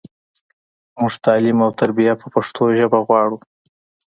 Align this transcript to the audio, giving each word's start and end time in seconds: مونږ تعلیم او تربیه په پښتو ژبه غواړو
مونږ 0.99 1.13
تعلیم 1.25 1.57
او 1.65 1.71
تربیه 1.79 2.13
په 2.21 2.27
پښتو 2.33 2.63
ژبه 2.79 2.99
غواړو 3.07 3.37